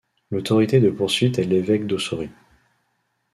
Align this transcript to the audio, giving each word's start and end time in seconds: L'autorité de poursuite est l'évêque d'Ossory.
L'autorité 0.31 0.79
de 0.79 0.89
poursuite 0.89 1.37
est 1.37 1.43
l'évêque 1.43 1.85
d'Ossory. 1.85 2.31